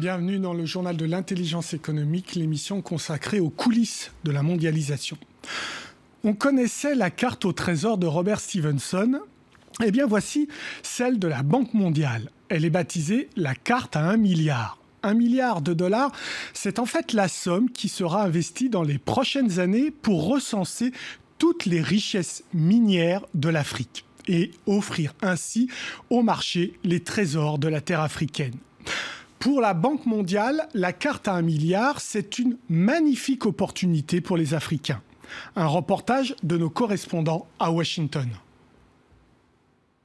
Bienvenue 0.00 0.38
dans 0.38 0.54
le 0.54 0.64
journal 0.64 0.96
de 0.96 1.04
l'intelligence 1.04 1.74
économique, 1.74 2.34
l'émission 2.34 2.80
consacrée 2.80 3.38
aux 3.38 3.50
coulisses 3.50 4.12
de 4.24 4.30
la 4.30 4.42
mondialisation. 4.42 5.18
On 6.24 6.32
connaissait 6.32 6.94
la 6.94 7.10
carte 7.10 7.44
au 7.44 7.52
trésor 7.52 7.98
de 7.98 8.06
Robert 8.06 8.40
Stevenson. 8.40 9.20
Eh 9.84 9.90
bien 9.90 10.06
voici 10.06 10.48
celle 10.82 11.18
de 11.18 11.28
la 11.28 11.42
Banque 11.42 11.74
mondiale. 11.74 12.30
Elle 12.48 12.64
est 12.64 12.70
baptisée 12.70 13.28
la 13.36 13.54
carte 13.54 13.94
à 13.94 14.08
un 14.08 14.16
milliard. 14.16 14.78
Un 15.02 15.12
milliard 15.12 15.60
de 15.60 15.74
dollars, 15.74 16.12
c'est 16.54 16.78
en 16.78 16.86
fait 16.86 17.12
la 17.12 17.28
somme 17.28 17.68
qui 17.68 17.90
sera 17.90 18.24
investie 18.24 18.70
dans 18.70 18.82
les 18.82 18.96
prochaines 18.96 19.60
années 19.60 19.90
pour 19.90 20.28
recenser 20.28 20.92
toutes 21.36 21.66
les 21.66 21.82
richesses 21.82 22.42
minières 22.54 23.26
de 23.34 23.50
l'Afrique 23.50 24.06
et 24.28 24.52
offrir 24.64 25.12
ainsi 25.20 25.68
au 26.08 26.22
marché 26.22 26.72
les 26.84 27.00
trésors 27.00 27.58
de 27.58 27.68
la 27.68 27.82
terre 27.82 28.00
africaine. 28.00 28.56
Pour 29.40 29.62
la 29.62 29.72
Banque 29.72 30.04
mondiale, 30.04 30.68
la 30.74 30.92
carte 30.92 31.26
à 31.26 31.32
un 31.32 31.40
milliard, 31.40 32.02
c'est 32.02 32.38
une 32.38 32.58
magnifique 32.68 33.46
opportunité 33.46 34.20
pour 34.20 34.36
les 34.36 34.52
Africains. 34.52 35.00
Un 35.56 35.66
reportage 35.66 36.36
de 36.42 36.58
nos 36.58 36.68
correspondants 36.68 37.46
à 37.58 37.72
Washington. 37.72 38.28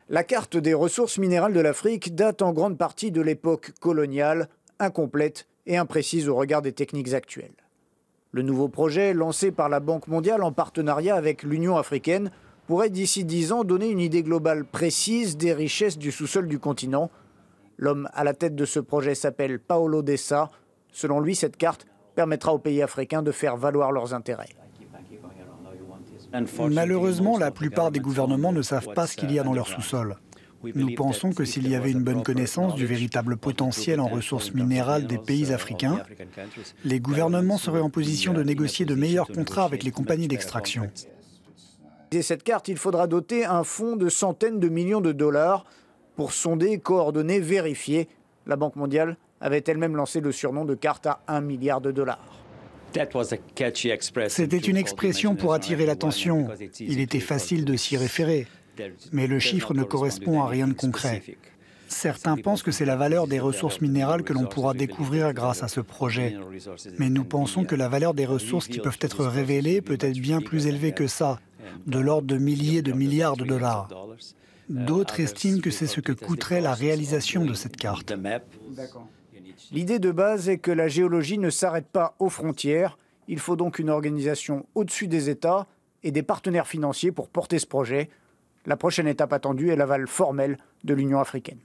La 0.07 0.23
carte 0.23 0.55
des 0.55 0.73
ressources 0.73 1.17
minérales 1.17 1.51
de 1.51 1.59
l'Afrique 1.59 2.15
date 2.15 2.41
en 2.41 2.53
grande 2.53 2.77
partie 2.77 3.11
de 3.11 3.19
l'époque 3.19 3.73
coloniale, 3.81 4.47
incomplète 4.79 5.47
et 5.65 5.75
imprécise 5.75 6.29
au 6.29 6.35
regard 6.35 6.61
des 6.61 6.71
techniques 6.71 7.13
actuelles. 7.13 7.51
Le 8.31 8.41
nouveau 8.41 8.69
projet, 8.69 9.13
lancé 9.13 9.51
par 9.51 9.67
la 9.67 9.81
Banque 9.81 10.07
mondiale 10.07 10.43
en 10.43 10.53
partenariat 10.53 11.17
avec 11.17 11.43
l'Union 11.43 11.75
africaine, 11.75 12.31
pourrait 12.67 12.89
d'ici 12.89 13.25
dix 13.25 13.51
ans 13.51 13.65
donner 13.65 13.89
une 13.89 13.99
idée 13.99 14.23
globale 14.23 14.63
précise 14.63 15.35
des 15.35 15.51
richesses 15.51 15.97
du 15.97 16.13
sous-sol 16.13 16.47
du 16.47 16.57
continent, 16.57 17.11
L'homme 17.77 18.09
à 18.13 18.23
la 18.23 18.33
tête 18.33 18.55
de 18.55 18.65
ce 18.65 18.79
projet 18.79 19.15
s'appelle 19.15 19.59
Paolo 19.59 20.01
Dessa. 20.01 20.49
Selon 20.91 21.19
lui, 21.19 21.35
cette 21.35 21.57
carte 21.57 21.85
permettra 22.15 22.53
aux 22.53 22.59
pays 22.59 22.81
africains 22.81 23.21
de 23.21 23.31
faire 23.31 23.57
valoir 23.57 23.91
leurs 23.91 24.13
intérêts. 24.13 24.49
Malheureusement, 26.69 27.37
la 27.37 27.51
plupart 27.51 27.91
des 27.91 27.99
gouvernements 27.99 28.51
ne 28.51 28.61
savent 28.61 28.93
pas 28.93 29.07
ce 29.07 29.15
qu'il 29.15 29.31
y 29.31 29.39
a 29.39 29.43
dans 29.43 29.53
leur 29.53 29.67
sous-sol. 29.67 30.17
Nous 30.73 30.95
pensons 30.95 31.31
que 31.31 31.45
s'il 31.45 31.67
y 31.67 31.75
avait 31.75 31.91
une 31.91 32.03
bonne 32.03 32.23
connaissance 32.23 32.75
du 32.75 32.85
véritable 32.85 33.37
potentiel 33.37 33.99
en 33.99 34.07
ressources 34.07 34.53
minérales 34.53 35.05
des 35.05 35.17
pays 35.17 35.53
africains, 35.53 36.01
les 36.83 36.99
gouvernements 36.99 37.57
seraient 37.57 37.81
en 37.81 37.89
position 37.89 38.33
de 38.33 38.41
négocier 38.41 38.85
de 38.85 38.95
meilleurs 38.95 39.27
contrats 39.27 39.65
avec 39.65 39.83
les 39.83 39.91
compagnies 39.91 40.27
d'extraction. 40.27 40.89
Dès 42.09 42.21
cette 42.21 42.43
carte, 42.43 42.67
il 42.67 42.77
faudra 42.77 43.07
doter 43.07 43.45
un 43.45 43.63
fonds 43.63 43.95
de 43.95 44.09
centaines 44.09 44.59
de 44.59 44.69
millions 44.69 45.01
de 45.01 45.11
dollars 45.11 45.65
pour 46.15 46.33
sonder, 46.33 46.79
coordonner, 46.79 47.39
vérifier. 47.39 48.07
La 48.45 48.55
Banque 48.55 48.75
mondiale 48.75 49.17
avait 49.41 49.63
elle-même 49.67 49.95
lancé 49.95 50.21
le 50.21 50.31
surnom 50.31 50.65
de 50.65 50.75
carte 50.75 51.07
à 51.07 51.21
1 51.27 51.41
milliard 51.41 51.81
de 51.81 51.91
dollars. 51.91 52.41
C'était 54.27 54.57
une 54.57 54.77
expression 54.77 55.35
pour 55.35 55.53
attirer 55.53 55.85
l'attention. 55.85 56.47
Il 56.79 56.99
était 56.99 57.19
facile 57.19 57.65
de 57.65 57.75
s'y 57.75 57.97
référer. 57.97 58.47
Mais 59.11 59.27
le 59.27 59.39
chiffre 59.39 59.73
ne 59.73 59.83
correspond 59.83 60.41
à 60.41 60.47
rien 60.47 60.67
de 60.67 60.73
concret. 60.73 61.21
Certains 61.87 62.35
pensent 62.37 62.63
que 62.63 62.71
c'est 62.71 62.85
la 62.85 62.95
valeur 62.95 63.27
des 63.27 63.39
ressources 63.39 63.79
minérales 63.79 64.23
que 64.23 64.33
l'on 64.33 64.45
pourra 64.45 64.73
découvrir 64.73 65.33
grâce 65.33 65.61
à 65.61 65.67
ce 65.67 65.81
projet. 65.81 66.35
Mais 66.97 67.09
nous 67.09 67.23
pensons 67.23 67.63
que 67.63 67.75
la 67.75 67.89
valeur 67.89 68.13
des 68.13 68.25
ressources 68.25 68.67
qui 68.67 68.79
peuvent 68.79 68.97
être 69.01 69.25
révélées 69.25 69.81
peut 69.81 69.97
être 69.99 70.17
bien 70.17 70.41
plus 70.41 70.67
élevée 70.67 70.93
que 70.93 71.07
ça, 71.07 71.39
de 71.85 71.99
l'ordre 71.99 72.27
de 72.27 72.37
milliers 72.37 72.81
de 72.81 72.91
milliards 72.91 73.37
de 73.37 73.45
dollars. 73.45 73.89
D'autres 74.69 75.19
estiment 75.19 75.59
que 75.59 75.71
c'est 75.71 75.87
ce 75.87 76.01
que 76.01 76.11
coûterait 76.11 76.61
la 76.61 76.73
réalisation 76.73 77.45
de 77.45 77.53
cette 77.53 77.77
carte. 77.77 78.13
L'idée 79.71 79.99
de 79.99 80.11
base 80.11 80.49
est 80.49 80.57
que 80.57 80.71
la 80.71 80.87
géologie 80.87 81.37
ne 81.37 81.49
s'arrête 81.49 81.87
pas 81.87 82.15
aux 82.19 82.29
frontières. 82.29 82.97
Il 83.27 83.39
faut 83.39 83.55
donc 83.55 83.79
une 83.79 83.89
organisation 83.89 84.65
au-dessus 84.75 85.07
des 85.07 85.29
États 85.29 85.67
et 86.03 86.11
des 86.11 86.23
partenaires 86.23 86.67
financiers 86.67 87.11
pour 87.11 87.29
porter 87.29 87.59
ce 87.59 87.65
projet. 87.65 88.09
La 88.65 88.77
prochaine 88.77 89.07
étape 89.07 89.33
attendue 89.33 89.69
est 89.69 89.75
l'aval 89.75 90.07
formel 90.07 90.57
de 90.83 90.93
l'Union 90.93 91.19
africaine. 91.19 91.59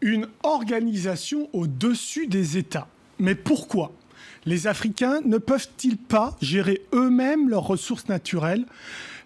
Une 0.00 0.28
organisation 0.42 1.48
au-dessus 1.52 2.26
des 2.26 2.56
États. 2.56 2.88
Mais 3.18 3.34
pourquoi? 3.34 3.92
Les 4.46 4.66
Africains 4.66 5.20
ne 5.24 5.36
peuvent-ils 5.36 5.98
pas 5.98 6.36
gérer 6.40 6.82
eux-mêmes 6.94 7.50
leurs 7.50 7.66
ressources 7.66 8.08
naturelles? 8.08 8.64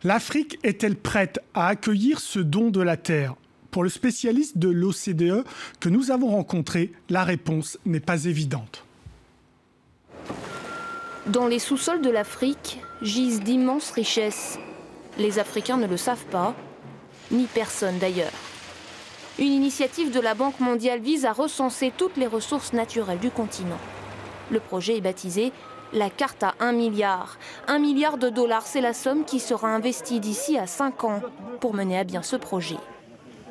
L'Afrique 0.02 0.58
est-elle 0.64 0.96
prête 0.96 1.38
à 1.54 1.68
accueillir 1.68 2.18
ce 2.18 2.40
don 2.40 2.70
de 2.70 2.82
la 2.82 2.96
Terre? 2.96 3.36
Pour 3.70 3.84
le 3.84 3.88
spécialiste 3.88 4.58
de 4.58 4.68
l'OCDE 4.68 5.44
que 5.80 5.88
nous 5.88 6.10
avons 6.10 6.28
rencontré, 6.28 6.92
la 7.10 7.24
réponse 7.24 7.78
n'est 7.86 8.00
pas 8.00 8.24
évidente. 8.24 8.84
Dans 11.26 11.46
les 11.46 11.58
sous-sols 11.58 12.02
de 12.02 12.10
l'Afrique 12.10 12.80
gisent 13.00 13.40
d'immenses 13.40 13.90
richesses. 13.92 14.58
Les 15.18 15.38
Africains 15.38 15.76
ne 15.76 15.86
le 15.86 15.96
savent 15.96 16.26
pas, 16.26 16.54
ni 17.30 17.46
personne 17.46 17.98
d'ailleurs. 17.98 18.32
Une 19.38 19.52
initiative 19.52 20.12
de 20.12 20.20
la 20.20 20.34
Banque 20.34 20.60
mondiale 20.60 21.00
vise 21.00 21.24
à 21.24 21.32
recenser 21.32 21.92
toutes 21.96 22.16
les 22.16 22.26
ressources 22.26 22.72
naturelles 22.72 23.18
du 23.18 23.30
continent. 23.30 23.80
Le 24.50 24.60
projet 24.60 24.96
est 24.96 25.00
baptisé 25.00 25.52
la 25.92 26.10
carte 26.10 26.42
à 26.42 26.54
1 26.60 26.72
milliard. 26.72 27.38
1 27.68 27.78
milliard 27.78 28.18
de 28.18 28.28
dollars, 28.28 28.66
c'est 28.66 28.80
la 28.80 28.92
somme 28.92 29.24
qui 29.24 29.38
sera 29.38 29.68
investie 29.68 30.20
d'ici 30.20 30.58
à 30.58 30.66
5 30.66 31.04
ans 31.04 31.20
pour 31.60 31.74
mener 31.74 31.98
à 31.98 32.04
bien 32.04 32.22
ce 32.22 32.36
projet. 32.36 32.78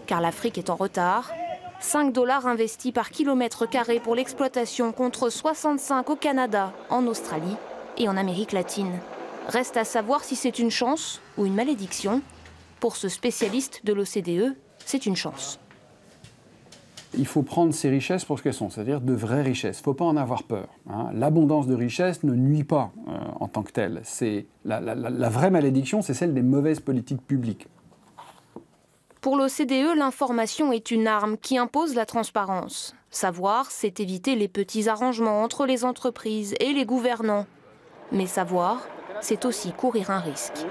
Car 0.05 0.21
l'Afrique 0.21 0.57
est 0.57 0.69
en 0.69 0.75
retard. 0.75 1.31
5 1.79 2.11
dollars 2.11 2.47
investis 2.47 2.91
par 2.91 3.09
kilomètre 3.09 3.65
carré 3.65 3.99
pour 3.99 4.15
l'exploitation 4.15 4.91
contre 4.91 5.29
65 5.29 6.09
au 6.09 6.15
Canada, 6.15 6.73
en 6.89 7.07
Australie 7.07 7.55
et 7.97 8.07
en 8.07 8.17
Amérique 8.17 8.51
latine. 8.51 8.99
Reste 9.47 9.77
à 9.77 9.83
savoir 9.83 10.23
si 10.23 10.35
c'est 10.35 10.59
une 10.59 10.71
chance 10.71 11.21
ou 11.37 11.45
une 11.45 11.55
malédiction. 11.55 12.21
Pour 12.79 12.95
ce 12.95 13.09
spécialiste 13.09 13.81
de 13.85 13.93
l'OCDE, 13.93 14.55
c'est 14.85 15.05
une 15.05 15.15
chance 15.15 15.59
il 17.17 17.27
faut 17.27 17.43
prendre 17.43 17.73
ces 17.73 17.89
richesses 17.89 18.25
pour 18.25 18.37
ce 18.37 18.43
qu'elles 18.43 18.53
sont, 18.53 18.69
c'est-à-dire 18.69 19.01
de 19.01 19.13
vraies 19.13 19.41
richesses. 19.41 19.79
Il 19.79 19.81
ne 19.81 19.85
faut 19.85 19.93
pas 19.93 20.05
en 20.05 20.17
avoir 20.17 20.43
peur. 20.43 20.67
Hein. 20.89 21.09
L'abondance 21.13 21.67
de 21.67 21.75
richesses 21.75 22.23
ne 22.23 22.33
nuit 22.33 22.63
pas 22.63 22.91
euh, 23.07 23.11
en 23.39 23.47
tant 23.47 23.63
que 23.63 23.71
telle. 23.71 24.01
C'est 24.03 24.47
la, 24.65 24.79
la 24.79 25.29
vraie 25.29 25.51
malédiction, 25.51 26.01
c'est 26.01 26.13
celle 26.13 26.33
des 26.33 26.41
mauvaises 26.41 26.79
politiques 26.79 27.25
publiques. 27.25 27.67
Pour 29.21 29.37
l'OCDE, 29.37 29.95
l'information 29.95 30.73
est 30.73 30.91
une 30.91 31.07
arme 31.07 31.37
qui 31.37 31.57
impose 31.57 31.95
la 31.95 32.05
transparence. 32.05 32.93
Savoir, 33.09 33.71
c'est 33.71 34.01
éviter 34.01 34.35
les 34.35 34.49
petits 34.49 34.89
arrangements 34.89 35.43
entre 35.43 35.65
les 35.65 35.85
entreprises 35.85 36.55
et 36.59 36.73
les 36.73 36.85
gouvernants. 36.85 37.45
Mais 38.11 38.25
savoir, 38.25 38.85
c'est 39.21 39.45
aussi 39.45 39.71
courir 39.71 40.09
un 40.11 40.19
risque. 40.19 40.65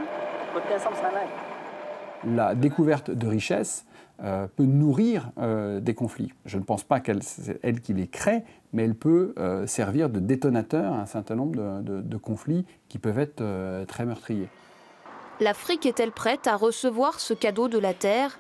La 2.25 2.55
découverte 2.55 3.11
de 3.11 3.27
richesses, 3.27 3.85
euh, 4.25 4.47
peut 4.47 4.67
nourrir 4.67 5.33
euh, 5.39 5.81
des 5.81 5.95
conflits. 5.95 6.33
Je 6.45 6.57
ne 6.57 6.63
pense 6.63 6.85
pas 6.85 7.01
qu'elle 7.01 7.23
elle 7.63 7.81
qui 7.81 7.93
les 7.93 8.07
crée, 8.07 8.45
mais 8.73 8.85
elle 8.85 8.95
peut 8.95 9.35
euh, 9.37 9.67
servir 9.67 10.11
de 10.11 10.21
détonateur 10.21 10.93
à 10.93 11.01
un 11.01 11.07
certain 11.07 11.35
nombre 11.35 11.83
de, 11.83 12.17
conflits 12.19 12.65
qui 12.89 12.99
peuvent 12.99 13.19
être 13.19 13.43
très 13.87 14.05
meurtriers. 14.05 14.49
L'Afrique 15.41 15.87
est-elle 15.87 16.13
prête 16.13 16.47
à 16.47 16.55
recevoir 16.55 17.19
ce 17.19 17.35
cadeau 17.35 17.67
de 17.67 17.79
la 17.79 17.95
Terre? 17.95 18.39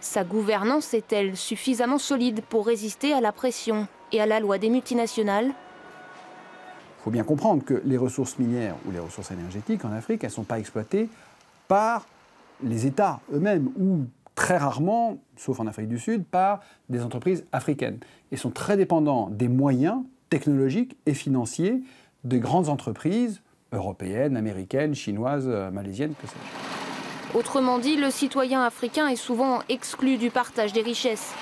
Sa 0.00 0.22
gouvernance 0.22 0.92
est-elle 0.92 1.34
suffisamment 1.34 1.98
solide 1.98 2.42
pour 2.50 2.66
résister 2.66 3.14
à 3.14 3.22
la 3.22 3.32
pression 3.32 3.88
et 4.12 4.20
à 4.20 4.26
la 4.26 4.38
loi 4.38 4.58
des 4.58 4.68
multinationales? 4.68 5.46
Il 5.46 7.04
faut 7.04 7.10
bien 7.10 7.24
comprendre 7.24 7.64
que 7.64 7.80
les 7.86 7.96
ressources 7.96 8.38
minières 8.38 8.76
ou 8.86 8.90
les 8.90 8.98
ressources 8.98 9.30
énergétiques 9.30 9.82
en 9.86 9.92
Afrique, 9.92 10.24
elles 10.24 10.30
ne 10.30 10.34
sont 10.34 10.44
pas 10.44 10.58
exploitées 10.58 11.08
par 11.68 12.04
les 12.62 12.86
États 12.86 13.20
eux-mêmes 13.32 13.70
ou 13.78 14.04
très 14.34 14.58
rarement, 14.58 15.18
sauf 15.36 15.60
en 15.60 15.66
Afrique 15.66 15.88
du 15.88 15.98
Sud, 15.98 16.24
par 16.24 16.60
des 16.88 17.02
entreprises 17.02 17.44
africaines 17.52 17.98
et 18.30 18.36
sont 18.36 18.50
très 18.50 18.76
dépendants 18.76 19.28
des 19.30 19.48
moyens 19.48 20.02
technologiques 20.28 20.96
et 21.06 21.14
financiers 21.14 21.82
des 22.24 22.38
grandes 22.38 22.68
entreprises 22.68 23.40
européennes, 23.72 24.36
américaines, 24.36 24.94
chinoises, 24.94 25.46
euh, 25.48 25.70
malaisiennes, 25.70 26.14
que 26.20 26.26
sais-je. 26.26 27.38
Autrement 27.38 27.78
dit, 27.78 27.96
le 27.96 28.10
citoyen 28.10 28.62
africain 28.62 29.08
est 29.08 29.16
souvent 29.16 29.60
exclu 29.68 30.16
du 30.16 30.30
partage 30.30 30.72
des 30.72 30.82
richesses. 30.82 31.34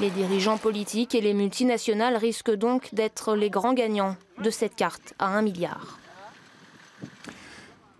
Les 0.00 0.10
dirigeants 0.10 0.58
politiques 0.58 1.14
et 1.14 1.20
les 1.20 1.34
multinationales 1.34 2.16
risquent 2.16 2.54
donc 2.54 2.94
d'être 2.94 3.34
les 3.34 3.50
grands 3.50 3.74
gagnants 3.74 4.16
de 4.42 4.50
cette 4.50 4.74
carte 4.74 5.14
à 5.18 5.26
un 5.26 5.42
milliard. 5.42 5.98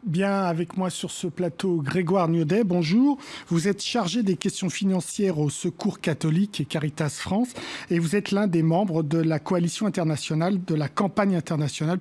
Bien 0.08 0.44
avec 0.44 0.78
moi 0.78 0.88
sur 0.88 1.10
ce 1.10 1.26
plateau 1.26 1.82
Grégoire 1.82 2.30
Niodet, 2.30 2.64
bonjour. 2.64 3.18
Vous 3.48 3.68
êtes 3.68 3.82
chargé 3.82 4.22
des 4.22 4.38
questions 4.38 4.70
financières 4.70 5.38
au 5.38 5.50
Secours 5.50 6.00
catholique 6.00 6.62
et 6.62 6.64
Caritas 6.64 7.10
France 7.10 7.48
et 7.90 7.98
vous 7.98 8.16
êtes 8.16 8.30
l'un 8.30 8.46
des 8.46 8.62
membres 8.62 9.02
de 9.02 9.18
la 9.18 9.38
coalition 9.38 9.84
internationale 9.84 10.64
de 10.64 10.74
la 10.74 10.88
campagne 10.88 11.36
internationale 11.36 11.98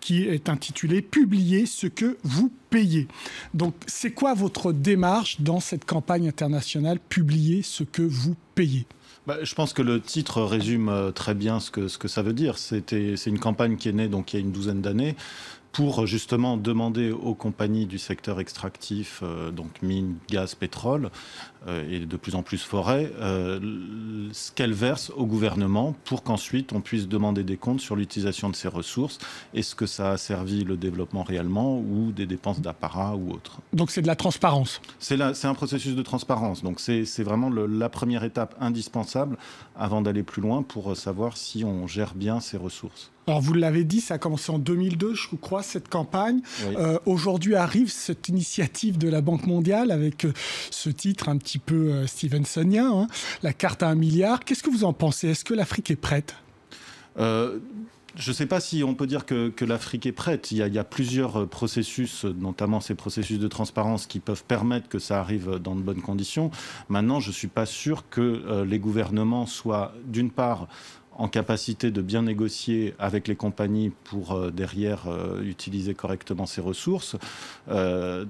qui 0.00 0.22
est 0.22 0.48
intitulée 0.48 1.02
Publier 1.02 1.66
ce 1.66 1.86
que 1.86 2.16
vous 2.22 2.50
payez. 2.70 3.08
Donc 3.52 3.74
c'est 3.86 4.12
quoi 4.12 4.32
votre 4.32 4.72
démarche 4.72 5.42
dans 5.42 5.60
cette 5.60 5.84
campagne 5.84 6.28
internationale 6.28 6.98
Publier 6.98 7.60
ce 7.60 7.84
que 7.84 8.00
vous 8.00 8.36
payez 8.54 8.86
bah, 9.26 9.36
Je 9.42 9.54
pense 9.54 9.74
que 9.74 9.82
le 9.82 10.00
titre 10.00 10.40
résume 10.40 11.12
très 11.14 11.34
bien 11.34 11.60
ce 11.60 11.70
que, 11.70 11.88
ce 11.88 11.98
que 11.98 12.08
ça 12.08 12.22
veut 12.22 12.32
dire. 12.32 12.56
C'est 12.56 12.90
une 13.26 13.38
campagne 13.38 13.76
qui 13.76 13.90
est 13.90 13.92
née 13.92 14.08
donc, 14.08 14.32
il 14.32 14.36
y 14.36 14.38
a 14.38 14.42
une 14.42 14.52
douzaine 14.52 14.80
d'années 14.80 15.14
pour 15.72 16.06
justement 16.06 16.56
demander 16.56 17.10
aux 17.12 17.34
compagnies 17.34 17.86
du 17.86 17.98
secteur 17.98 18.40
extractif, 18.40 19.20
euh, 19.22 19.50
donc 19.50 19.82
mines, 19.82 20.16
gaz, 20.28 20.54
pétrole, 20.54 21.10
euh, 21.66 21.88
et 21.90 22.00
de 22.00 22.16
plus 22.16 22.34
en 22.34 22.42
plus 22.42 22.62
forêt, 22.62 23.12
euh, 23.20 24.28
ce 24.32 24.50
qu'elles 24.50 24.72
versent 24.72 25.10
au 25.10 25.26
gouvernement 25.26 25.94
pour 26.04 26.22
qu'ensuite 26.22 26.72
on 26.72 26.80
puisse 26.80 27.06
demander 27.06 27.44
des 27.44 27.56
comptes 27.56 27.80
sur 27.80 27.96
l'utilisation 27.96 28.48
de 28.48 28.56
ces 28.56 28.68
ressources. 28.68 29.18
Est-ce 29.54 29.74
que 29.74 29.86
ça 29.86 30.12
a 30.12 30.16
servi 30.16 30.64
le 30.64 30.76
développement 30.76 31.22
réellement 31.22 31.78
ou 31.78 32.12
des 32.12 32.26
dépenses 32.26 32.60
d'apparat 32.60 33.14
ou 33.16 33.30
autre 33.30 33.60
Donc 33.72 33.90
c'est 33.90 34.02
de 34.02 34.06
la 34.06 34.16
transparence 34.16 34.80
C'est 34.98 35.20
un 35.20 35.54
processus 35.54 35.94
de 35.94 36.02
transparence. 36.02 36.62
Donc 36.62 36.80
c'est 36.80 37.22
vraiment 37.22 37.50
la 37.50 37.88
première 37.88 38.24
étape 38.24 38.56
indispensable 38.60 39.36
avant 39.76 40.02
d'aller 40.02 40.22
plus 40.22 40.42
loin 40.42 40.62
pour 40.62 40.96
savoir 40.96 41.36
si 41.36 41.64
on 41.64 41.86
gère 41.86 42.14
bien 42.14 42.40
ces 42.40 42.56
ressources. 42.56 43.10
Alors 43.26 43.42
vous 43.42 43.54
l'avez 43.54 43.84
dit, 43.84 44.00
ça 44.00 44.14
a 44.14 44.18
commencé 44.18 44.50
en 44.50 44.58
2002, 44.58 45.14
je 45.14 45.36
crois, 45.36 45.59
cette 45.62 45.88
campagne. 45.88 46.40
Euh, 46.76 46.98
aujourd'hui 47.06 47.54
arrive 47.54 47.90
cette 47.90 48.28
initiative 48.28 48.98
de 48.98 49.08
la 49.08 49.20
Banque 49.20 49.46
mondiale 49.46 49.90
avec 49.90 50.24
euh, 50.24 50.32
ce 50.70 50.90
titre 50.90 51.28
un 51.28 51.36
petit 51.36 51.58
peu 51.58 51.92
euh, 51.92 52.06
Stevensonien, 52.06 52.90
hein, 52.92 53.06
la 53.42 53.52
carte 53.52 53.82
à 53.82 53.88
un 53.88 53.94
milliard. 53.94 54.40
Qu'est-ce 54.44 54.62
que 54.62 54.70
vous 54.70 54.84
en 54.84 54.92
pensez? 54.92 55.28
Est-ce 55.28 55.44
que 55.44 55.54
l'Afrique 55.54 55.90
est 55.90 55.96
prête? 55.96 56.34
Je 58.16 58.30
ne 58.30 58.34
sais 58.34 58.46
pas 58.46 58.60
si 58.60 58.82
on 58.82 58.94
peut 58.94 59.06
dire 59.06 59.24
que, 59.24 59.52
l'Afrique 59.64 60.04
est 60.04 60.12
prête. 60.12 60.50
Il 60.50 60.56
y, 60.58 60.78
a, 60.78 60.84
plusieurs 60.84 61.46
processus, 61.48 62.24
notamment 62.24 62.80
ces 62.80 62.94
processus 62.94 63.38
de 63.38 63.46
transparence, 63.46 64.06
qui 64.06 64.18
peuvent 64.18 64.42
permettre 64.42 64.88
que 64.88 64.98
ça 64.98 65.20
arrive 65.20 65.58
dans 65.62 65.76
de 65.76 65.80
bonnes 65.80 66.02
conditions. 66.02 66.50
Maintenant, 66.88 67.20
je 67.20 67.28
ne 67.28 67.34
suis 67.34 67.48
pas 67.48 67.66
sûr 67.66 68.08
que 68.08 68.64
les 68.64 68.78
gouvernements 68.78 69.46
soient, 69.46 69.94
d'une 70.06 70.30
part, 70.30 70.66
en 71.20 71.28
capacité 71.28 71.90
de 71.90 72.00
bien 72.00 72.22
négocier 72.22 72.94
avec 72.98 73.28
les 73.28 73.36
compagnies 73.36 73.92
pour 74.04 74.32
euh, 74.32 74.50
derrière 74.50 75.06
euh, 75.06 75.42
utiliser 75.42 75.92
correctement 75.92 76.46
ces 76.46 76.62
ressources, 76.62 77.14
euh, 77.68 78.24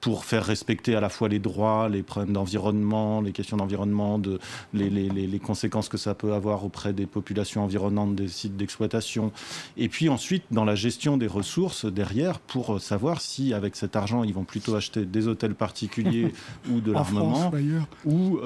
pour 0.00 0.24
faire 0.24 0.44
respecter 0.44 0.94
à 0.94 1.00
la 1.00 1.08
fois 1.08 1.28
les 1.28 1.40
droits, 1.40 1.88
les 1.88 2.04
problèmes 2.04 2.32
d'environnement, 2.32 3.20
les 3.20 3.32
questions 3.32 3.56
d'environnement, 3.56 4.20
de, 4.20 4.38
les, 4.72 4.88
les, 4.88 5.08
les, 5.08 5.38
conséquences 5.40 5.88
que 5.88 5.96
ça 5.96 6.14
peut 6.14 6.32
avoir 6.32 6.64
auprès 6.64 6.92
des 6.92 7.06
populations 7.06 7.64
environnantes 7.64 8.14
des 8.14 8.28
sites 8.28 8.56
d'exploitation. 8.56 9.32
Et 9.76 9.88
puis 9.88 10.08
ensuite, 10.08 10.44
dans 10.52 10.64
la 10.64 10.76
gestion 10.76 11.16
des 11.16 11.26
ressources 11.26 11.86
derrière, 11.86 12.38
pour 12.38 12.80
savoir 12.80 13.20
si 13.20 13.52
avec 13.52 13.74
cet 13.74 13.96
argent, 13.96 14.22
ils 14.22 14.32
vont 14.32 14.44
plutôt 14.44 14.76
acheter 14.76 15.04
des 15.04 15.26
hôtels 15.26 15.56
particuliers 15.56 16.32
ou 16.70 16.80
de 16.80 16.92
l'armement, 16.92 17.50
ou 18.06 18.38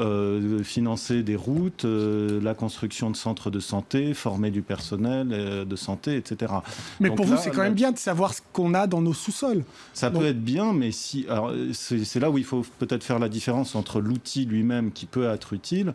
financer 0.62 1.23
des 1.23 1.37
routes, 1.37 1.85
la 1.85 2.55
construction 2.55 3.11
de 3.11 3.17
centres 3.17 3.50
de 3.50 3.61
santé 3.61 3.81
former 4.14 4.50
du 4.50 4.62
personnel 4.62 5.29
euh, 5.32 5.64
de 5.64 5.76
santé, 5.76 6.17
etc. 6.17 6.52
Mais 7.00 7.11
pour 7.11 7.26
vous, 7.26 7.37
c'est 7.37 7.50
quand 7.50 7.62
même 7.62 7.75
bien 7.75 7.93
de 7.93 7.99
savoir 7.99 8.34
ce 8.34 8.40
qu'on 8.52 8.75
a 8.75 8.87
dans 8.87 9.00
nos 9.00 9.14
sous-sols. 9.14 9.64
Ça 9.93 10.11
peut 10.11 10.26
être 10.26 10.43
bien, 10.43 10.73
mais 10.73 10.90
si, 10.93 11.26
c'est 11.73 12.20
là 12.20 12.31
où 12.31 12.38
il 12.38 12.44
faut 12.44 12.64
peut-être 12.79 13.05
faire 13.05 13.19
la 13.19 13.29
différence 13.29 13.75
entre 13.75 14.00
l'outil 14.00 14.44
lui-même 14.44 14.93
qui 14.93 15.06
peut 15.06 15.29
être 15.29 15.52
utile 15.52 15.94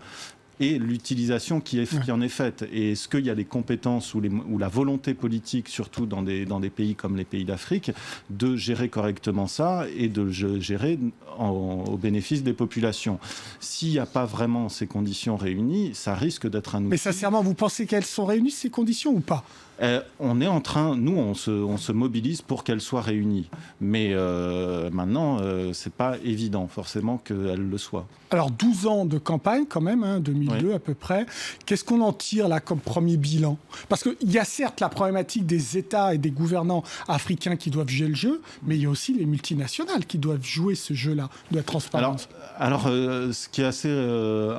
et 0.60 0.80
l'utilisation 0.80 1.60
qui, 1.62 1.80
est, 1.80 2.00
qui 2.02 2.12
en 2.12 2.22
est 2.22 2.30
faite. 2.30 2.68
Et 2.72 2.92
est-ce 2.94 3.08
qu'il 3.08 3.26
y 3.26 3.30
a 3.30 3.36
des 3.36 3.46
compétences 3.46 4.14
ou, 4.14 4.22
les, 4.22 4.30
ou, 4.30 4.58
la 4.58 4.68
volonté 4.68 5.14
politique, 5.14 5.70
surtout 5.70 6.06
dans 6.06 6.24
des, 6.24 6.46
dans 6.46 6.60
des 6.60 6.70
pays 6.70 6.96
comme 6.96 7.16
les 7.16 7.26
pays 7.26 7.46
d'Afrique, 7.46 7.92
de 8.30 8.56
gérer 8.56 8.90
correctement 8.90 9.48
ça 9.48 9.86
et 9.96 10.10
de 10.10 10.30
gérer 10.30 11.00
au 11.40 11.98
bénéfice 11.98 12.44
des 12.44 12.54
populations? 12.54 13.20
S'il 13.60 13.90
n'y 13.90 14.00
a 14.00 14.06
pas 14.06 14.26
vraiment 14.26 14.70
ces 14.70 14.88
conditions 14.88 15.38
réunies, 15.38 15.92
ça 15.94 16.16
risque 16.16 16.50
d'être 16.50 16.76
un 16.76 16.80
outil... 16.80 16.90
Mais 16.90 16.98
sincèrement, 16.98 17.42
vous 17.42 17.54
pensez 17.54 17.86
qu'elles 17.86 18.06
sont 18.06 18.26
réunies, 18.26 18.52
ces 18.52 18.70
conditions, 18.70 19.12
ou 19.12 19.20
pas? 19.20 19.44
Euh, 19.82 20.02
on 20.20 20.42
est 20.42 20.48
en 20.48 20.62
train, 20.62 20.96
nous, 20.96 21.18
on 21.18 21.34
se, 21.36 21.92
mobilise 21.92 22.42
pour 22.42 22.64
qu'elle 22.64 22.82
soit 22.82 23.02
réunie. 23.02 23.50
Mais 23.80 24.10
euh, 24.12 24.90
maintenant, 24.92 25.40
euh, 25.40 25.72
c'est 25.74 25.94
pas 25.94 26.18
évident 26.24 26.68
forcément 26.68 27.18
qu'elle 27.18 27.70
le 27.70 27.78
soit. 27.78 28.08
Alors 28.32 28.52
12 28.52 28.88
ans 28.88 29.06
de 29.06 29.18
campagne 29.18 29.66
quand 29.68 29.82
même, 29.82 30.20
2002 30.20 30.72
hein, 30.72 30.76
à 30.76 30.80
peu 30.80 30.94
près. 30.94 31.26
Qu'est-ce 31.66 31.84
qu'on 31.84 32.02
en 32.02 32.14
tire 32.14 32.48
là 32.48 32.60
comme 32.60 32.80
premier 32.80 33.18
bilan? 33.18 33.58
Parce 33.88 34.04
qu'il 34.04 34.32
y 34.32 34.38
a 34.38 34.46
certes 34.46 34.82
la 34.82 34.90
problématique 34.90 35.46
des 35.46 35.78
États 35.78 36.14
et 36.14 36.18
des 36.18 36.32
gouvernants 36.32 36.84
africains 37.08 37.56
qui 37.56 37.70
doivent 37.70 37.90
jouer 37.90 38.08
le 38.08 38.16
jeu, 38.16 38.42
mais 38.64 38.76
il 38.76 38.84
y 38.84 38.86
a 38.86 38.90
aussi 38.90 39.14
les 39.14 39.26
multinationales 39.26 40.06
qui 40.06 40.18
doivent 40.18 40.44
jouer 40.44 40.76
ce 40.76 40.94
jeu-là 40.94 41.30
de 41.52 41.58
la 41.58 41.64
transparence. 41.64 42.28
Alors, 42.58 42.88
alors 42.88 43.34
ce 43.34 43.48
qui 43.50 43.62
est 43.62 43.66
assez 43.66 43.92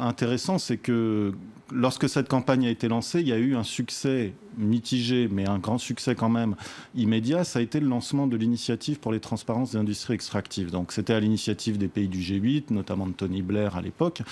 intéressant, 0.00 0.58
c'est 0.58 0.78
que 0.78 1.34
lorsque 1.72 2.08
cette 2.08 2.28
campagne 2.28 2.66
a 2.66 2.70
été 2.70 2.88
lancée, 2.88 3.20
il 3.20 3.28
y 3.28 3.32
a 3.32 3.38
eu 3.38 3.54
un 3.56 3.64
succès 3.64 4.32
mitigé, 4.58 5.28
mais 5.30 5.48
un 5.48 5.58
grand 5.58 5.78
succès 5.78 6.14
quand 6.14 6.28
même 6.28 6.56
immédiat, 6.94 7.44
ça 7.44 7.60
a 7.60 7.62
été 7.62 7.80
le 7.80 7.88
lancement 7.88 8.26
de 8.26 8.36
l'initiative 8.36 8.98
pour 8.98 9.12
les 9.12 9.20
transparences 9.20 9.72
des 9.72 9.78
industries 9.78 10.14
extractives. 10.14 10.70
Donc 10.70 10.92
c'était 10.92 11.14
à 11.14 11.20
l'initiative 11.20 11.78
des 11.78 11.88
pays 11.88 12.08
du 12.08 12.18
G8, 12.18 12.64
notamment 12.70 13.06
de 13.06 13.12
Tony 13.12 13.42
Blair 13.42 13.76
à 13.76 13.82
l'époque. 13.82 14.22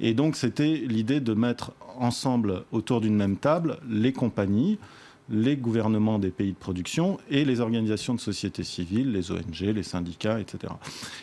Et 0.00 0.14
donc 0.14 0.36
c'était 0.36 0.82
l'idée 0.86 1.20
de 1.20 1.34
mettre 1.34 1.72
ensemble 1.98 2.64
autour 2.72 3.00
d'une 3.00 3.16
même 3.16 3.36
table 3.36 3.78
les 3.88 4.12
compagnies, 4.12 4.78
les 5.30 5.56
gouvernements 5.56 6.18
des 6.18 6.30
pays 6.30 6.52
de 6.52 6.58
production 6.58 7.18
et 7.30 7.44
les 7.44 7.60
organisations 7.60 8.14
de 8.14 8.20
société 8.20 8.62
civile, 8.62 9.12
les 9.12 9.30
ONG, 9.30 9.60
les 9.60 9.82
syndicats, 9.82 10.38
etc. 10.38 10.72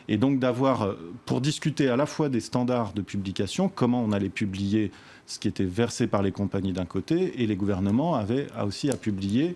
Et 0.08 0.18
donc 0.18 0.40
d'avoir, 0.40 0.82
euh, 0.84 0.96
pour 1.26 1.42
discuter 1.42 1.88
à 1.88 1.96
la 1.96 2.06
fois 2.06 2.30
des 2.30 2.40
standards 2.40 2.94
de 2.94 3.02
publication, 3.02 3.70
comment 3.70 4.04
on 4.04 4.12
allait 4.12 4.30
publier 4.30 4.92
ce 5.28 5.40
qui 5.40 5.48
était 5.48 5.64
versé 5.64 6.08
par 6.08 6.22
les 6.24 6.32
compagnies 6.32 6.74
d'un 6.74 6.86
côté, 6.86 7.42
et 7.42 7.48
les 7.48 7.56
gouvernements 7.56 8.16
avaient 8.16 8.48
aussi 8.66 8.90
à 8.90 8.98
publier 8.98 9.56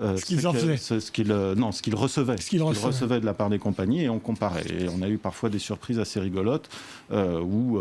euh, 0.00 0.16
ce 0.16 0.24
qu'ils 0.24 0.46
en 0.46 0.52
Ce, 0.52 1.10
qu'ils, 1.10 1.32
euh, 1.32 1.54
non, 1.54 1.70
ce 1.70 1.82
qu'ils 1.82 1.94
recevaient. 1.94 2.38
Ce 2.38 2.48
qu'ils 2.48 2.62
recevaient. 2.62 3.20
de 3.20 3.26
la 3.26 3.34
part 3.34 3.50
des 3.50 3.58
compagnies 3.58 4.02
et 4.02 4.08
on 4.08 4.18
comparait. 4.18 4.64
Et 4.70 4.88
on 4.88 5.02
a 5.02 5.08
eu 5.08 5.18
parfois 5.18 5.50
des 5.50 5.58
surprises 5.58 5.98
assez 5.98 6.18
rigolotes 6.18 6.68
euh, 7.10 7.40
où 7.40 7.80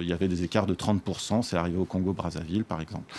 il 0.00 0.08
y 0.08 0.12
avait 0.12 0.28
des 0.28 0.42
écarts 0.42 0.66
de 0.66 0.74
30%. 0.74 1.42
C'est 1.42 1.56
arrivé 1.56 1.78
au 1.78 1.84
Congo-Brazzaville, 1.84 2.64
par 2.64 2.80
exemple. 2.80 3.12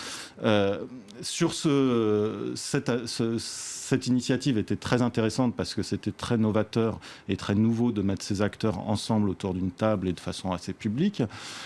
sur 1.22 1.54
ce, 1.54 2.52
cette, 2.54 3.06
ce 3.06 3.38
cette 3.86 4.08
initiative 4.08 4.58
était 4.58 4.74
très 4.74 5.00
intéressante 5.00 5.54
parce 5.54 5.74
que 5.74 5.84
c'était 5.84 6.10
très 6.10 6.36
novateur 6.36 6.98
et 7.28 7.36
très 7.36 7.54
nouveau 7.54 7.92
de 7.92 8.02
mettre 8.02 8.24
ces 8.24 8.42
acteurs 8.42 8.80
ensemble 8.88 9.28
autour 9.30 9.54
d'une 9.54 9.70
table 9.70 10.08
et 10.08 10.12
de 10.12 10.18
façon 10.18 10.50
assez 10.50 10.72
publique. 10.72 11.22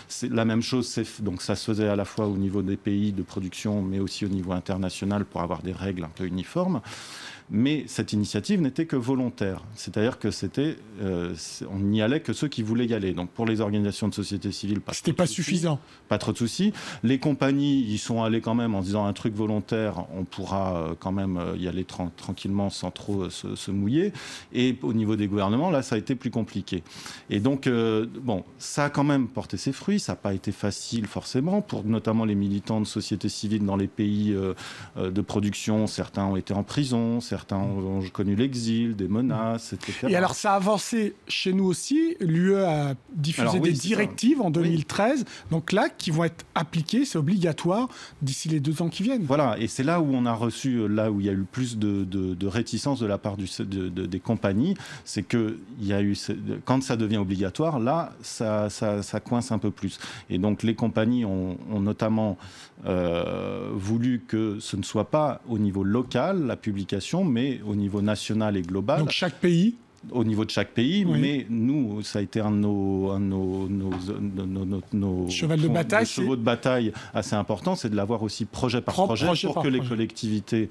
C'est 0.07 0.31
la 0.31 0.45
même 0.45 0.61
chose, 0.61 1.01
donc 1.21 1.41
ça 1.41 1.57
se 1.57 1.65
faisait 1.65 1.89
à 1.89 1.97
la 1.97 2.05
fois 2.05 2.27
au 2.27 2.37
niveau 2.37 2.61
des 2.61 2.77
pays 2.77 3.13
de 3.13 3.23
production, 3.23 3.81
mais 3.81 4.01
aussi 4.01 4.27
au 4.27 4.29
niveau 4.29 4.53
international 4.53 5.25
pour 5.25 5.41
avoir 5.41 5.63
des 5.63 5.73
règles 5.73 6.05
un 6.05 6.11
peu 6.15 6.27
uniformes 6.27 6.60
plateforme. 6.61 6.83
Mais 7.53 7.83
cette 7.89 8.13
initiative 8.13 8.61
n'était 8.61 8.87
que 8.87 8.95
volontaire, 8.95 9.65
c'est-à-dire 9.75 10.21
que 10.21 10.31
c'était, 10.31 10.77
euh, 11.03 11.35
on 11.69 11.81
n'y 11.81 12.01
allait 12.01 12.21
que 12.21 12.33
ceux 12.33 12.47
qui 12.47 12.63
voulaient 12.63 12.87
y 12.87 12.95
aller. 12.95 13.13
Donc 13.13 13.31
pour 13.31 13.45
les 13.45 13.61
organisations 13.61 14.07
de 14.07 14.15
société 14.15 14.53
civile, 14.53 14.81
pas. 14.81 14.93
C'était 14.93 15.13
pas 15.13 15.27
suffisant. 15.27 15.81
Pas 16.09 16.19
trop 16.19 16.31
de 16.33 16.39
soucis. 16.39 16.73
Les 17.03 17.19
compagnies 17.19 17.81
y 17.81 17.99
sont 17.99 18.23
allées 18.23 18.41
quand 18.41 18.55
même 18.55 18.77
en 18.77 18.83
disant 18.83 19.05
un 19.05 19.13
truc 19.13 19.35
volontaire, 19.35 20.07
on 20.17 20.23
pourra 20.23 20.77
euh, 20.77 20.95
quand 20.97 21.11
même 21.11 21.39
euh, 21.39 21.57
y 21.57 21.67
aller 21.67 21.85
tranquillement 21.85 22.71
sans 22.71 22.93
trop 22.93 23.29
se, 23.31 23.71
mouiller. 23.73 24.13
Et 24.53 24.77
au 24.83 24.93
niveau 24.93 25.17
des 25.17 25.27
gouvernements, 25.27 25.71
là, 25.71 25.83
ça 25.83 25.97
a 25.97 25.99
été 25.99 26.15
plus 26.15 26.31
compliqué. 26.31 26.85
Et 27.31 27.41
donc, 27.41 27.69
bon, 27.69 28.45
ça 28.59 28.87
a 28.87 28.91
quand 28.91 29.05
même 29.05 29.29
porté 29.29 29.57
ses 29.57 29.73
fruits. 29.73 30.01
Ça 30.01 30.13
n'a 30.13 30.17
pas 30.17 30.35
été 30.35 30.53
facile 30.53 31.07
forcément 31.07 31.63
pour 31.63 31.85
notamment 31.85 32.25
les 32.25 32.35
militants 32.35 32.81
de 32.81 32.87
société 32.87 33.29
civile 33.29 33.65
dans 33.65 33.77
les 33.77 33.87
pays 33.87 34.37
de 34.97 35.21
production. 35.21 35.87
Certains 35.87 36.25
ont 36.25 36.37
été 36.37 36.53
en 36.53 36.65
prison, 36.65 37.21
certains 37.21 37.40
Certains 37.41 37.57
ont, 37.57 38.03
connu 38.13 38.37
l'exil, 38.37 38.95
des 38.95 39.09
menaces, 39.09 39.73
etc. 39.73 40.09
Et 40.11 40.17
alors, 40.17 40.35
ça 40.35 40.53
a 40.53 40.57
avancé 40.57 41.15
chez 41.27 41.55
nous 41.55 41.65
aussi. 41.65 42.17
L'UE 42.21 42.57
a 42.57 42.95
diffusé 43.15 43.61
des 43.61 43.73
directives 43.73 44.43
en 44.43 44.51
2013, 44.51 45.25
donc 45.51 45.73
là, 45.73 45.89
qui 45.89 46.11
vont 46.11 46.25
être 46.25 46.45
appliquées, 46.55 47.07
c'est 47.07 47.17
obligatoire 47.17 47.89
d'ici 48.21 48.51
les 48.51 48.61
deux 48.61 48.83
ans 48.83 48.91
qui 48.91 49.03
viennent. 49.03 49.25
Voilà, 49.25 49.59
et 49.59 49.69
c'est 49.69 49.83
là 49.83 50.03
où 50.03 50.09
on 50.13 50.27
a 50.27 50.35
reçu, 50.35 50.87
là 50.87 51.11
où 51.11 51.21
il 51.21 51.27
y 51.27 51.31
a 51.31 51.33
eu 51.33 51.47
plus 51.51 51.79
de, 51.79 52.05
de, 52.05 52.47
réticence 52.47 53.01
de 53.01 53.07
la 53.07 53.17
part 53.17 53.39
du, 53.39 53.49
des 53.65 54.21
compagnies, 54.21 54.75
c'est 55.07 55.23
que 55.23 55.59
il 55.81 55.87
y 55.87 55.95
a 55.95 56.03
eu, 56.03 56.15
quand 56.67 56.83
ça 56.83 56.97
devient 56.97 57.17
obligatoire, 57.17 57.79
là, 57.79 58.13
ça, 58.21 58.69
ça, 58.69 59.03
ça, 59.03 59.21
coince 59.21 59.51
un 59.51 59.59
peu 59.59 59.71
plus. 59.71 59.99
Et 60.29 60.37
donc, 60.37 60.63
les 60.63 60.75
compagnies 60.75 61.25
ont, 61.25 61.57
ont 61.73 61.81
notamment 61.81 62.37
euh, 62.87 63.71
voulu 63.75 64.23
que 64.27 64.59
ce 64.59 64.77
ne 64.77 64.83
soit 64.83 65.11
pas 65.11 65.43
au 65.49 65.59
niveau 65.59 65.85
local, 65.85 66.47
la 66.47 66.57
publication, 66.57 67.25
mais 67.31 67.61
au 67.67 67.75
niveau 67.75 68.03
national 68.03 68.57
et 68.57 68.63
global. 68.63 69.01
Donc 69.01 69.11
chaque 69.11 69.41
pays 69.41 69.77
au 70.13 70.25
niveau 70.25 70.45
de 70.45 70.51
chaque 70.51 70.71
pays, 70.71 71.05
mais 71.05 71.47
nous, 71.51 72.03
ça 72.03 72.21
a 72.21 72.23
été 72.23 72.41
un 72.41 72.51
de 72.51 72.57
nos, 72.57 73.19
nos, 73.19 73.69
nos, 73.69 73.91
nos 74.95 75.27
de 75.27 75.69
bataille, 75.69 76.07
chevaux 76.07 76.37
de 76.37 76.43
bataille 76.43 76.93
assez 77.13 77.37
important, 77.37 77.77
c'est 77.77 77.91
de 77.91 77.97
l'avoir 77.97 78.23
aussi 78.23 78.47
projet 78.47 78.81
par 78.81 78.95
projet 78.95 79.27
pour 79.45 79.63
que 79.63 79.69
les 79.69 79.81
collectivités, 79.81 80.71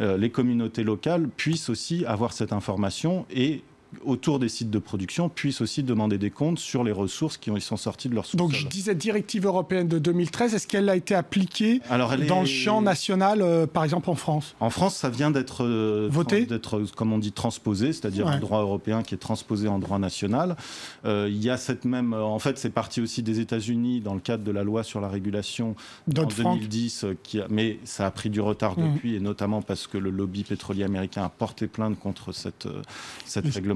euh, 0.00 0.18
les 0.18 0.30
communautés 0.30 0.84
locales 0.84 1.28
puissent 1.28 1.70
aussi 1.70 2.04
avoir 2.04 2.32
cette 2.34 2.52
information 2.52 3.24
et 3.34 3.62
autour 4.04 4.38
des 4.38 4.48
sites 4.48 4.70
de 4.70 4.78
production 4.78 5.28
puissent 5.28 5.60
aussi 5.60 5.82
demander 5.82 6.18
des 6.18 6.30
comptes 6.30 6.58
sur 6.58 6.84
les 6.84 6.92
ressources 6.92 7.36
qui 7.36 7.50
sont 7.60 7.76
sorties 7.76 8.08
de 8.08 8.14
leur 8.14 8.26
sous 8.26 8.36
Donc 8.36 8.52
je 8.52 8.66
disais 8.66 8.94
directive 8.94 9.46
européenne 9.46 9.88
de 9.88 9.98
2013, 9.98 10.54
est-ce 10.54 10.66
qu'elle 10.66 10.88
a 10.88 10.96
été 10.96 11.14
appliquée 11.14 11.80
dans 12.28 12.40
le 12.40 12.46
champ 12.46 12.82
national, 12.82 13.42
euh, 13.42 13.66
par 13.66 13.84
exemple 13.84 14.10
en 14.10 14.14
France? 14.14 14.54
En 14.60 14.70
France, 14.70 14.96
ça 14.96 15.08
vient 15.08 15.30
d'être 15.30 15.64
euh, 15.64 16.08
voté, 16.10 16.46
d'être 16.46 16.82
comme 16.96 17.12
on 17.12 17.18
dit 17.18 17.32
transposé, 17.32 17.92
c'est-à-dire 17.92 18.26
un 18.26 18.38
droit 18.38 18.60
européen 18.60 19.02
qui 19.02 19.14
est 19.14 19.18
transposé 19.18 19.68
en 19.68 19.78
droit 19.78 19.98
national. 19.98 20.56
Euh, 21.04 21.28
il 21.30 21.42
y 21.42 21.50
a 21.50 21.56
cette 21.56 21.84
même, 21.84 22.12
en 22.12 22.38
fait, 22.38 22.58
c'est 22.58 22.70
parti 22.70 23.00
aussi 23.00 23.22
des 23.22 23.40
États-Unis 23.40 24.00
dans 24.00 24.14
le 24.14 24.20
cadre 24.20 24.44
de 24.44 24.52
la 24.52 24.64
loi 24.64 24.82
sur 24.82 25.00
la 25.00 25.08
régulation 25.08 25.74
en 26.16 26.24
2010, 26.24 27.06
qui 27.22 27.40
a, 27.40 27.46
mais 27.48 27.78
ça 27.84 28.06
a 28.06 28.10
pris 28.10 28.30
du 28.30 28.40
retard 28.40 28.78
mmh. 28.78 28.92
depuis, 28.92 29.14
et 29.14 29.20
notamment 29.20 29.62
parce 29.62 29.86
que 29.86 29.98
le 29.98 30.10
lobby 30.10 30.44
pétrolier 30.44 30.84
américain 30.84 31.24
a 31.24 31.28
porté 31.28 31.66
plainte 31.66 31.98
contre 31.98 32.32
cette 32.32 32.68
cette 33.24 33.46
réglementation 33.46 33.75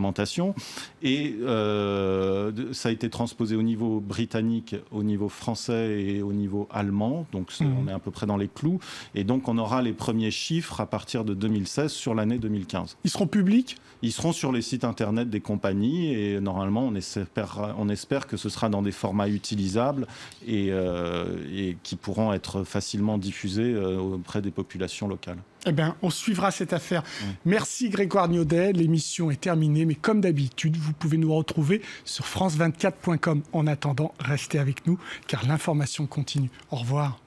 et 1.02 1.34
euh, 1.42 2.72
ça 2.72 2.88
a 2.88 2.92
été 2.92 3.10
transposé 3.10 3.56
au 3.56 3.62
niveau 3.62 4.00
britannique, 4.00 4.76
au 4.90 5.02
niveau 5.02 5.28
français 5.28 6.02
et 6.02 6.22
au 6.22 6.32
niveau 6.32 6.68
allemand. 6.70 7.26
Donc 7.32 7.52
mmh. 7.60 7.66
on 7.82 7.88
est 7.88 7.92
à 7.92 7.98
peu 7.98 8.10
près 8.10 8.26
dans 8.26 8.36
les 8.36 8.48
clous. 8.48 8.80
Et 9.14 9.24
donc 9.24 9.48
on 9.48 9.58
aura 9.58 9.82
les 9.82 9.92
premiers 9.92 10.30
chiffres 10.30 10.80
à 10.80 10.86
partir 10.86 11.24
de 11.24 11.34
2016 11.34 11.90
sur 11.92 12.14
l'année 12.14 12.38
2015. 12.38 12.96
Ils 13.04 13.10
seront 13.10 13.26
publics? 13.26 13.76
Ils 14.02 14.12
seront 14.12 14.32
sur 14.32 14.50
les 14.50 14.62
sites 14.62 14.84
internet 14.84 15.28
des 15.28 15.40
compagnies 15.40 16.14
et 16.14 16.40
normalement 16.40 16.84
on 16.84 16.94
espère, 16.94 17.74
on 17.78 17.88
espère 17.90 18.26
que 18.26 18.36
ce 18.38 18.48
sera 18.48 18.70
dans 18.70 18.80
des 18.80 18.92
formats 18.92 19.28
utilisables 19.28 20.06
et, 20.46 20.68
euh, 20.70 21.36
et 21.54 21.76
qui 21.82 21.96
pourront 21.96 22.32
être 22.32 22.64
facilement 22.64 23.18
diffusés 23.18 23.74
euh, 23.74 23.98
auprès 23.98 24.40
des 24.40 24.50
populations 24.50 25.06
locales. 25.06 25.38
Eh 25.66 25.72
bien, 25.72 25.96
on 26.02 26.10
suivra 26.10 26.50
cette 26.50 26.72
affaire. 26.72 27.02
Mm. 27.02 27.24
Merci 27.44 27.88
Grégoire 27.90 28.28
Niaudet. 28.28 28.72
L'émission 28.72 29.30
est 29.30 29.40
terminée, 29.40 29.84
mais 29.84 29.94
comme 29.94 30.20
d'habitude, 30.20 30.76
vous 30.76 30.92
pouvez 30.92 31.18
nous 31.18 31.34
retrouver 31.34 31.82
sur 32.04 32.24
france24.com. 32.24 33.42
En 33.52 33.66
attendant, 33.66 34.14
restez 34.18 34.58
avec 34.58 34.86
nous, 34.86 34.98
car 35.26 35.46
l'information 35.46 36.06
continue. 36.06 36.50
Au 36.70 36.76
revoir. 36.76 37.18